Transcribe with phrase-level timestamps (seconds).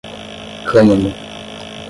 [0.67, 1.11] cânhamo